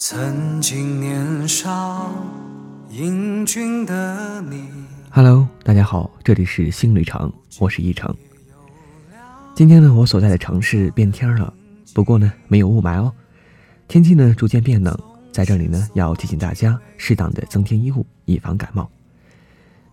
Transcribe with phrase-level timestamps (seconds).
[0.00, 2.08] 曾经年少
[2.88, 4.68] 英俊的你。
[5.10, 8.14] Hello，大家好，这里是新旅程，我是一成。
[9.56, 11.52] 今天呢，我所在的城市变天了，
[11.94, 13.12] 不过呢，没有雾霾哦。
[13.88, 14.96] 天气呢逐渐变冷，
[15.32, 18.88] 在这里呢，要提醒大家适当的增添衣物，以防感冒。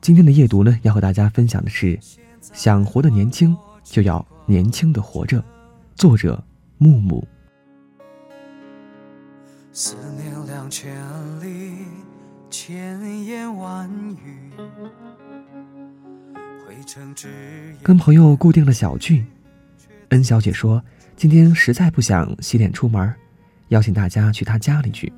[0.00, 1.96] 今天的夜读呢，要和大家分享的是：
[2.40, 5.44] 想活得年轻，就要年轻的活着。
[5.94, 6.42] 作者
[6.78, 7.24] 木木。
[9.74, 10.94] 思念两千
[11.40, 11.86] 里，
[12.50, 13.90] 千言万
[14.22, 14.52] 语。
[17.82, 19.24] 跟朋友固定了小聚，
[20.10, 20.82] 恩小姐说
[21.16, 23.14] 今天实在不想洗脸出门，
[23.68, 25.10] 邀请大家去她家里去。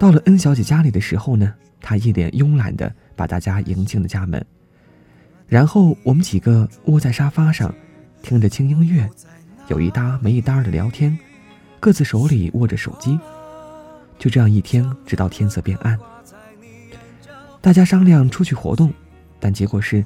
[0.00, 4.44] 到了恩小姐家里的时候呢，她一脸慵懒的把大家迎进了家门，
[5.46, 7.72] 然后我们几个窝在沙发上，
[8.20, 9.08] 听着轻音乐，
[9.68, 11.16] 有一搭没一搭的聊天。
[11.80, 13.18] 各自手里握着手机，
[14.18, 15.98] 就这样一天，直到天色变暗。
[17.60, 18.92] 大家商量出去活动，
[19.38, 20.04] 但结果是，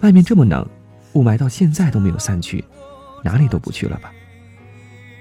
[0.00, 0.66] 外面这么冷，
[1.14, 2.64] 雾霾到现在都没有散去，
[3.24, 4.12] 哪里都不去了吧。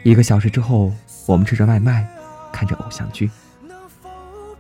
[0.04, 0.94] 一个小时之后，
[1.26, 2.08] 我们吃着外卖，
[2.52, 3.30] 看着偶像剧。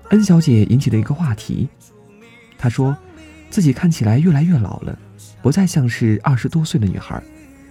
[0.09, 1.69] 恩小姐引起了一个话题，
[2.57, 2.97] 她说，
[3.49, 4.97] 自己看起来越来越老了，
[5.41, 7.21] 不再像是二十多岁的女孩，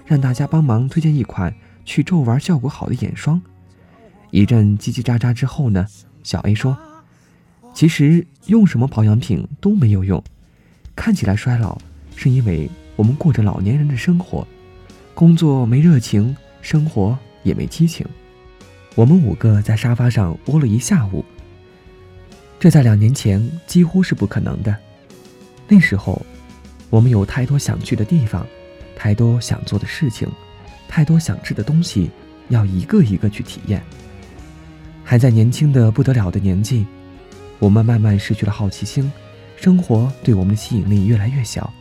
[0.07, 1.53] 让大家帮忙推荐一款。
[1.89, 3.41] 去皱纹效果好的眼霜，
[4.31, 5.87] 一阵叽叽喳喳之后呢，
[6.23, 6.77] 小 A 说
[7.73, 10.23] ：“其实用什么保养品都没有用，
[10.95, 11.79] 看起来衰老
[12.15, 14.47] 是因为我们过着老年人的生活，
[15.15, 18.07] 工作没热情，生活也没激情。”
[18.95, 21.25] 我们五个在沙发上窝了一下午，
[22.61, 24.77] 这在两年前几乎是不可能的。
[25.67, 26.21] 那时候，
[26.91, 28.47] 我们有太多想去的地方，
[28.95, 30.29] 太多想做的事情。
[30.89, 32.11] 太多想吃的东西，
[32.49, 33.83] 要一个一个去体验。
[35.05, 36.87] 还在年轻的不得了的年纪，
[37.59, 39.11] 我们慢慢失去了好奇心，
[39.57, 41.73] 生活对我们的吸引力越来越小，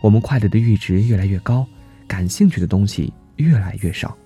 [0.00, 1.66] 我们快乐的阈值越来越高，
[2.08, 4.16] 感兴趣的东西越来越少。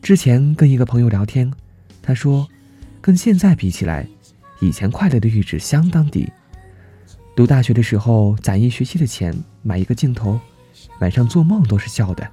[0.00, 1.52] 之前跟一个朋友聊天，
[2.02, 2.48] 他说，
[3.00, 4.06] 跟现在比起来，
[4.60, 6.28] 以前快乐的阈值相当低。
[7.36, 10.38] 读大学的时候，攒一学期的钱买一个镜头，
[11.00, 12.28] 晚上做梦都是笑的。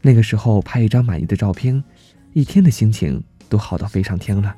[0.00, 1.82] 那个时候拍一张满意的照片，
[2.32, 4.54] 一天的心情都好到飞上天了。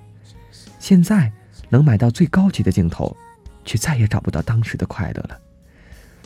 [0.79, 1.33] 现在
[1.69, 3.17] 能买到最高级的镜头，
[3.65, 5.39] 却再也找不到当时的快乐了。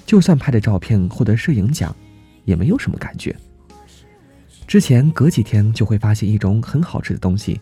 [0.04, 1.94] 就算拍的照片获得摄影奖，
[2.44, 3.34] 也没有什么感觉。
[4.66, 7.60] 之前隔几天就会发现一种很好吃的东西，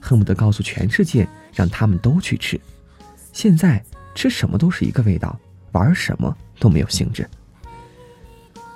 [0.00, 2.60] 恨不得告诉全世界让他们都去吃。
[3.32, 3.82] 现在
[4.14, 5.38] 吃什么都是一个味道，
[5.72, 7.28] 玩什么都没有兴致。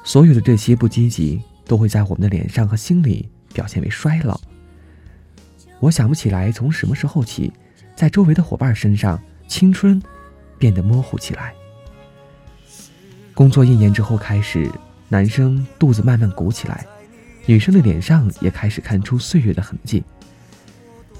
[0.04, 1.40] 所有的这些不积极。
[1.66, 4.40] 都会在我们的脸上和心里表现为衰老。
[5.80, 7.52] 我想不起来从什么时候起，
[7.94, 10.00] 在周围的伙伴身上，青春
[10.58, 11.52] 变得模糊起来。
[13.34, 14.70] 工作一年之后开始，
[15.08, 16.86] 男生肚子慢慢鼓起来，
[17.44, 20.02] 女生的脸上也开始看出岁月的痕迹。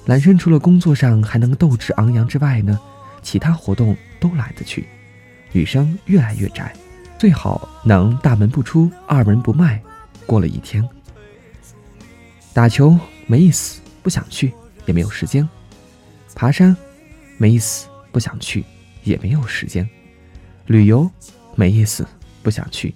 [0.07, 2.81] 男生除了工作上还能斗志昂扬之外呢，
[3.23, 4.87] 其他活动都懒得去。
[5.53, 6.73] 女生越来越宅，
[7.19, 9.83] 最好能大门不出，二门不迈。
[10.27, 10.87] 过了一天，
[12.53, 14.53] 打球没意思，不想去，
[14.85, 15.47] 也没有时间；
[16.35, 16.77] 爬山
[17.39, 18.65] 没意思，不想去，
[19.05, 19.87] 也没有时间；
[20.67, 21.09] 旅游
[21.55, 22.05] 没意思，
[22.43, 22.93] 不想去，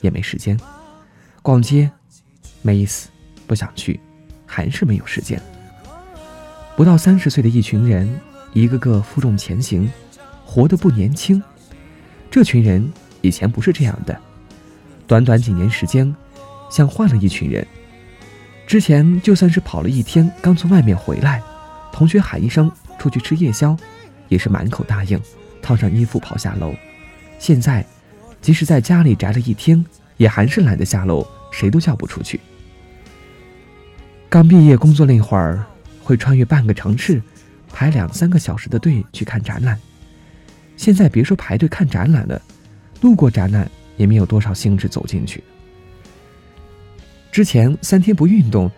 [0.00, 0.56] 也没时间；
[1.42, 1.90] 逛街
[2.62, 3.08] 没意思，
[3.46, 3.98] 不想去，
[4.46, 5.40] 还是没有时间。
[6.76, 8.08] 不到三十岁的一群人，
[8.52, 9.90] 一个个负重前行，
[10.44, 11.42] 活得不年轻。
[12.30, 14.16] 这群人以前不是这样的，
[15.08, 16.14] 短短几年时间。
[16.68, 17.66] 像换了一群人。
[18.66, 21.42] 之前就算是跑了一天，刚从外面回来，
[21.92, 23.76] 同学喊一声出去吃夜宵，
[24.28, 25.18] 也是满口答应，
[25.62, 26.74] 套上衣服跑下楼。
[27.38, 27.84] 现在，
[28.42, 29.82] 即使在家里宅了一天，
[30.16, 32.38] 也还是懒得下楼，谁都叫不出去。
[34.28, 35.64] 刚毕业工作那会儿，
[36.02, 37.22] 会穿越半个城市，
[37.72, 39.80] 排两三个小时的队去看展览。
[40.76, 42.40] 现在别说排队看展览了，
[43.00, 45.42] 路过展览也没有多少兴致走进去。
[47.38, 48.68] 之前三天不运动，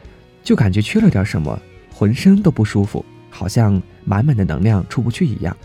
[0.44, 1.58] 就感觉缺了点什么，
[1.94, 5.56] 浑身都不舒服，好像满满的能量出不去一样。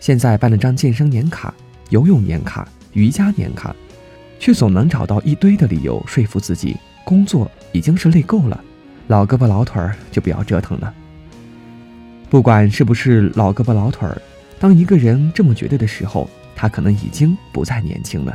[0.00, 1.52] 现在办了张健身年卡、
[1.90, 3.76] 游泳年卡、瑜伽年卡，
[4.38, 6.74] 却总能找到一堆的理由说服自己，
[7.04, 8.58] 工作已经是累够了，
[9.08, 10.94] 老胳膊老腿儿就不要折腾了。
[12.30, 14.22] 不管是不是老胳膊老腿儿，
[14.58, 18.34] 当一个人这么觉得的时候，他可能已经不再年轻了。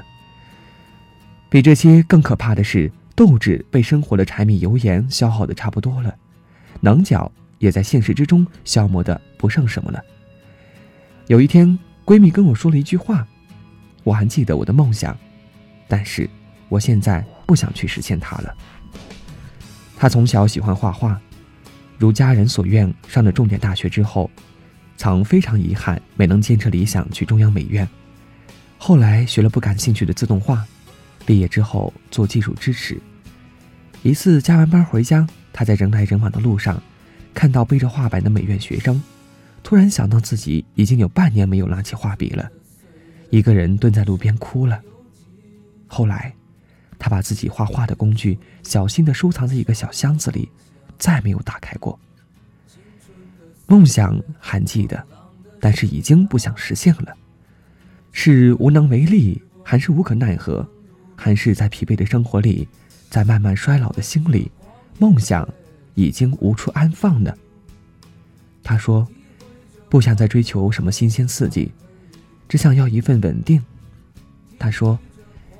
[1.49, 2.91] 比这些更可怕的是。
[3.19, 6.15] 斗志被生活的柴米油盐消耗的差不多了，
[6.79, 10.01] 棱角也在现实之中消磨的不剩什么了。
[11.27, 13.27] 有一天，闺蜜跟我说了一句话，
[14.05, 15.17] 我还记得我的梦想，
[15.85, 16.29] 但是
[16.69, 18.55] 我现在不想去实现它了。
[19.97, 21.19] 她从小喜欢画画，
[21.97, 24.31] 如家人所愿，上了重点大学之后，
[24.95, 27.85] 曾非常遗憾没能坚持理想去中央美院。
[28.77, 30.65] 后来学了不感兴趣的自动化，
[31.25, 32.97] 毕业之后做技术支持。
[34.01, 36.81] 一次加完班回家，他在人来人往的路上，
[37.33, 39.01] 看到背着画板的美院学生，
[39.61, 42.49] 突然想到自己已经有半年没有拿起画笔了，
[43.29, 44.79] 一个人蹲在路边哭了。
[45.85, 46.33] 后来，
[46.97, 50.49] 他把自己画画的工具小心地收藏在一个小箱子里，
[50.97, 51.99] 再没有打开过。
[53.67, 55.05] 梦想还记得，
[55.59, 57.13] 但是已经不想实现了。
[58.11, 60.67] 是无能为力，还是无可奈何，
[61.15, 62.67] 还是在疲惫的生活里，
[63.09, 64.51] 在慢慢衰老的心里，
[64.99, 65.47] 梦想
[65.95, 67.33] 已经无处安放呢？
[68.63, 69.07] 他说
[69.89, 71.71] ：“不想再追求什么新鲜刺激，
[72.47, 73.63] 只想要一份稳定。”
[74.59, 74.99] 他说：“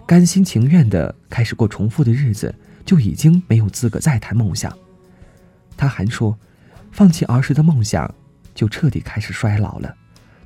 [0.05, 2.53] 甘心情愿的开始过重复的日子，
[2.85, 4.71] 就已经没有资格再谈梦想。”
[5.75, 6.37] 他还说
[6.91, 8.13] ：“放弃儿时的梦想，
[8.53, 9.95] 就彻底开始衰老了。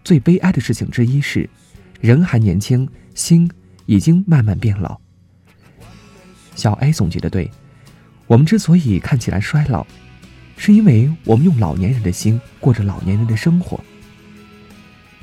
[0.03, 1.49] 最悲哀的事情之一是。”
[1.99, 2.85] 人还年轻，
[3.15, 3.49] 心
[3.85, 4.99] 已经慢慢变老。
[6.55, 7.49] 小 A 总结的对，
[8.27, 9.85] 我们之所以看起来衰老，
[10.57, 13.79] 是因为我们用老年人的心过着老年人的生活。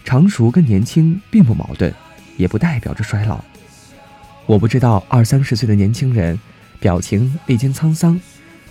[0.04, 1.94] 成熟跟年轻并不矛盾，
[2.36, 3.42] 也不代表着衰老。
[4.46, 6.38] 我不知道二三十岁的年轻人，
[6.80, 8.20] 表情历经沧桑，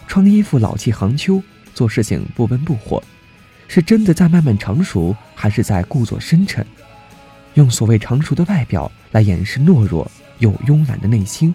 [0.07, 1.41] 穿衣服老气横秋，
[1.73, 3.01] 做事情不温不火，
[3.67, 6.65] 是真的在慢慢成熟，还是在故作深沉？
[7.53, 10.09] 用所谓成熟的外表来掩饰懦弱
[10.39, 11.53] 又慵懒的内心。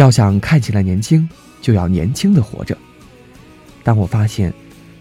[0.00, 1.28] 要想看起来年轻，
[1.60, 2.74] 就要年轻的活着。
[3.84, 4.50] 当我发现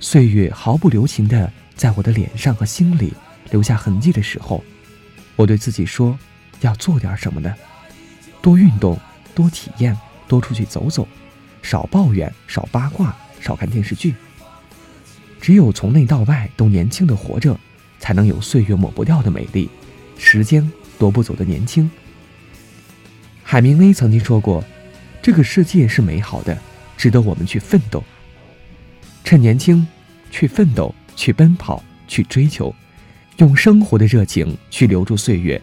[0.02, 3.14] 岁月毫不留情的在我的脸上和心里
[3.50, 4.62] 留下痕迹的时候，
[5.38, 6.20] 我对自己说：
[6.60, 7.56] 要做点什么呢？
[8.42, 9.00] 多运动，
[9.34, 9.98] 多体验，
[10.28, 11.08] 多出去走走，
[11.62, 14.14] 少抱怨，少八卦，少看电视剧。
[15.40, 17.58] 只有从内到外都年轻的活着。
[18.02, 19.70] 才能有岁月抹不掉的美丽，
[20.18, 21.92] 时间夺不走的年轻。
[23.44, 24.64] 海明威曾经说过
[25.22, 26.58] ：“这个世界是美好的，
[26.98, 28.04] 值得我们去奋斗。
[29.24, 29.86] 趁年轻，
[30.32, 32.74] 去奋斗，去奔跑，去追求，
[33.38, 35.62] 用生活的热情去留住岁月，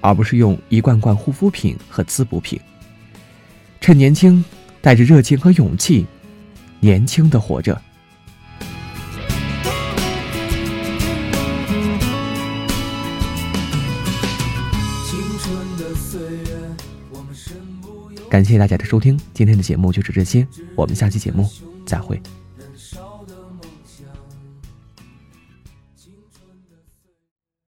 [0.00, 2.60] 而不是用一罐罐护肤品和滋补品。
[3.80, 4.44] 趁年轻，
[4.80, 6.06] 带着热情和勇气，
[6.80, 7.80] 年轻的活着。”
[18.28, 21.48] 感谢大家的收听，今天的节目就是这些，我们下期节目
[21.86, 22.20] 再会。